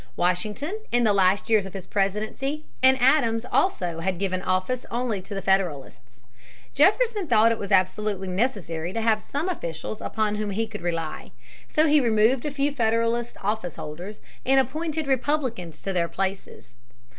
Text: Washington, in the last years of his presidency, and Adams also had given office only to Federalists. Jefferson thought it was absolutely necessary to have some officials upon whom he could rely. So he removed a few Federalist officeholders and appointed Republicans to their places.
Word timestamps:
Washington, 0.15 0.79
in 0.91 1.03
the 1.03 1.13
last 1.13 1.47
years 1.47 1.67
of 1.67 1.75
his 1.75 1.85
presidency, 1.85 2.65
and 2.81 2.99
Adams 2.99 3.45
also 3.51 3.99
had 3.99 4.17
given 4.17 4.41
office 4.41 4.83
only 4.89 5.21
to 5.21 5.39
Federalists. 5.43 6.21
Jefferson 6.73 7.27
thought 7.27 7.51
it 7.51 7.59
was 7.59 7.71
absolutely 7.71 8.27
necessary 8.27 8.93
to 8.93 9.01
have 9.01 9.21
some 9.21 9.47
officials 9.47 10.01
upon 10.01 10.37
whom 10.37 10.49
he 10.49 10.65
could 10.65 10.81
rely. 10.81 11.29
So 11.67 11.85
he 11.85 12.01
removed 12.01 12.47
a 12.47 12.49
few 12.49 12.71
Federalist 12.71 13.35
officeholders 13.43 14.21
and 14.43 14.59
appointed 14.59 15.05
Republicans 15.05 15.83
to 15.83 15.93
their 15.93 16.07
places. 16.09 16.73